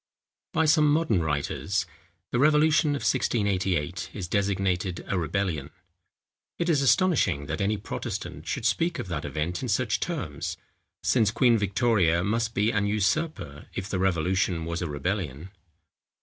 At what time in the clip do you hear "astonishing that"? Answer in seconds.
6.81-7.61